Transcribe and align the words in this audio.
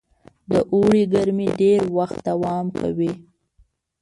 د 0.49 0.51
اوړي 0.73 1.03
ګرمۍ 1.13 1.49
ډېر 1.61 1.81
وخت 1.97 2.17
دوام 2.27 2.65
کوي. 2.79 3.11